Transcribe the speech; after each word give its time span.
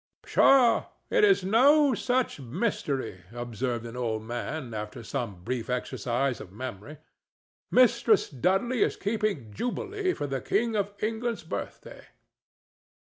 "Pshaw! 0.23 0.87
It 1.11 1.23
is 1.23 1.43
no 1.43 1.93
such 1.93 2.39
mystery," 2.39 3.21
observed 3.31 3.85
an 3.85 3.95
old 3.95 4.23
man, 4.23 4.73
after 4.73 5.03
some 5.03 5.43
brief 5.43 5.69
exercise 5.69 6.41
of 6.41 6.51
memory. 6.51 6.97
"Mistress 7.69 8.27
Dudley 8.27 8.81
is 8.81 8.95
keeping 8.95 9.53
jubilee 9.53 10.13
for 10.13 10.25
the 10.25 10.41
king 10.41 10.75
of 10.75 10.91
England's 11.03 11.43
birthday." 11.43 12.07